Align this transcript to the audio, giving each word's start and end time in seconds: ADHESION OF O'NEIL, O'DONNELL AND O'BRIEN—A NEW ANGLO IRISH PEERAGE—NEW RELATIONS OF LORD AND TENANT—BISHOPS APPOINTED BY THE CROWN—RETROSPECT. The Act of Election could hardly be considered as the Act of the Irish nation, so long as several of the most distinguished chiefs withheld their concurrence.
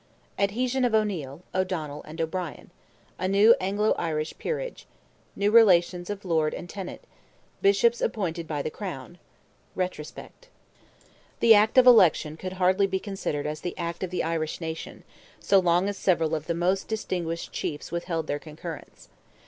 ADHESION 0.39 0.83
OF 0.83 0.95
O'NEIL, 0.95 1.43
O'DONNELL 1.53 2.01
AND 2.07 2.19
O'BRIEN—A 2.19 3.27
NEW 3.27 3.53
ANGLO 3.61 3.93
IRISH 3.99 4.33
PEERAGE—NEW 4.39 5.51
RELATIONS 5.51 6.09
OF 6.09 6.25
LORD 6.25 6.55
AND 6.55 6.67
TENANT—BISHOPS 6.71 8.01
APPOINTED 8.01 8.47
BY 8.47 8.61
THE 8.63 8.71
CROWN—RETROSPECT. 8.71 10.49
The 11.39 11.53
Act 11.53 11.77
of 11.77 11.85
Election 11.85 12.35
could 12.35 12.53
hardly 12.53 12.87
be 12.87 12.97
considered 12.99 13.45
as 13.45 13.61
the 13.61 13.77
Act 13.77 14.01
of 14.01 14.09
the 14.09 14.23
Irish 14.23 14.59
nation, 14.59 15.03
so 15.39 15.59
long 15.59 15.87
as 15.87 15.97
several 15.97 16.33
of 16.33 16.47
the 16.47 16.55
most 16.55 16.87
distinguished 16.87 17.51
chiefs 17.53 17.91
withheld 17.91 18.25
their 18.25 18.39
concurrence. 18.39 19.09